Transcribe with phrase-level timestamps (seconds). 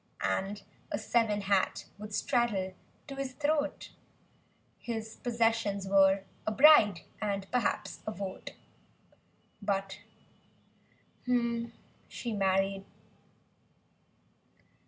[0.25, 2.73] And a seven hat would straddle
[3.05, 3.91] to his throat.
[4.79, 8.55] His possessions were—a bride and, perhaps— a vote—
[9.61, 9.99] But
[11.27, 12.83] she married.